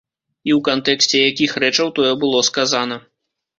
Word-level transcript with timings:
І 0.49 0.53
ў 0.57 0.59
кантэксце 0.69 1.21
якіх 1.29 1.51
рэчаў 1.65 1.93
тое 2.01 2.11
было 2.25 2.43
сказана. 2.51 3.01